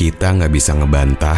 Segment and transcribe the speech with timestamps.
[0.00, 1.36] Kita nggak bisa ngebantah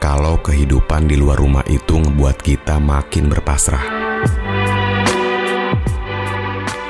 [0.00, 3.84] kalau kehidupan di luar rumah itu ngebuat kita makin berpasrah.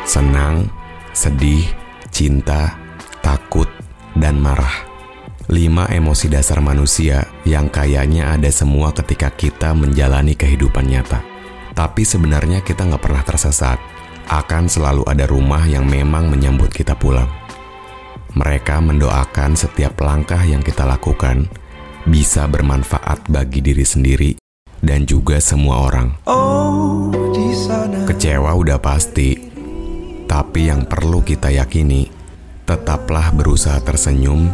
[0.07, 0.71] Senang,
[1.11, 1.67] sedih,
[2.15, 2.79] cinta,
[3.19, 3.67] takut,
[4.15, 4.87] dan marah.
[5.51, 11.19] Lima emosi dasar manusia yang kayaknya ada semua ketika kita menjalani kehidupan nyata.
[11.75, 13.83] Tapi sebenarnya kita nggak pernah tersesat.
[14.31, 17.38] Akan selalu ada rumah yang memang menyambut kita pulang.
[18.37, 21.49] Mereka mendoakan setiap langkah yang kita lakukan
[22.05, 24.31] bisa bermanfaat bagi diri sendiri
[24.85, 26.09] dan juga semua orang.
[28.05, 29.37] Kecewa udah pasti,
[30.29, 32.09] tapi yang perlu kita yakini,
[32.69, 34.49] tetaplah berusaha tersenyum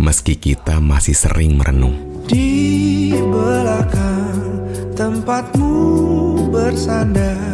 [0.00, 2.08] meski kita masih sering merenung.
[2.28, 5.72] di belakang tempatmu
[6.52, 7.48] bersandar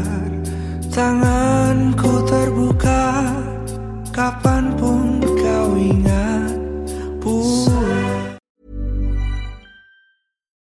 [0.95, 3.27] Tanganku terbuka
[4.15, 4.94] kapan pun